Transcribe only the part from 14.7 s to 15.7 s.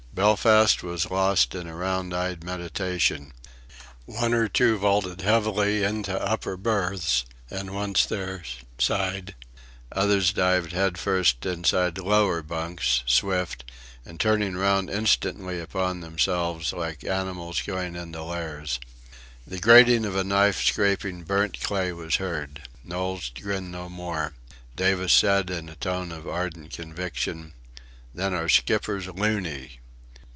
instantly